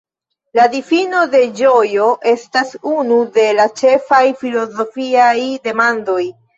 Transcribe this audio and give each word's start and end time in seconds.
La 0.59 0.63
difino 0.75 1.19
de 1.33 1.41
ĝojo 1.59 2.09
estas 2.33 2.73
unu 2.95 3.21
de 3.39 3.47
la 3.61 3.71
ĉefaj 3.85 4.25
filozofiaj 4.45 5.33
demandoj. 5.71 6.23